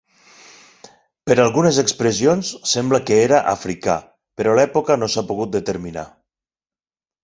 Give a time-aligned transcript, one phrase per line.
[1.29, 4.01] Per algunes expressions sembla que era africà
[4.41, 6.13] però l'època no s'ha pogut determinar.